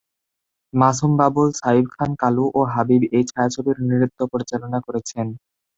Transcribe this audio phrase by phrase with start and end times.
[0.73, 5.27] মাসুম বাবুল, সাইফ খান কালু ও হাবিব এই ছায়াছবির নৃত্য পরিচালনা করেছেন।